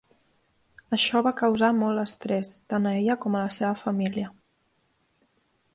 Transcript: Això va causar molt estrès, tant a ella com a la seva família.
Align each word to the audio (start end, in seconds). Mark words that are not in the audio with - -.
Això 0.97 1.21
va 1.27 1.33
causar 1.41 1.69
molt 1.81 2.03
estrès, 2.05 2.55
tant 2.73 2.91
a 2.91 2.95
ella 3.03 3.19
com 3.27 3.37
a 3.41 3.45
la 3.47 3.55
seva 3.61 3.79
família. 3.87 4.35